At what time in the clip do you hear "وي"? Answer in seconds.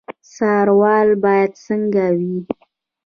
2.17-2.35